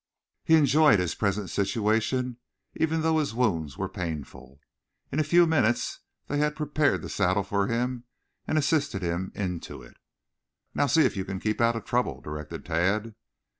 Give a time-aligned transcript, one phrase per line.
[0.43, 2.37] He enjoyed his present situation
[2.75, 4.59] even though his wounds were painful.
[5.11, 8.05] In a few minutes they had prepared the saddle for him
[8.47, 9.97] and assisted him into it.
[10.73, 13.13] "Now see if you can keep out of trouble," directed Tad.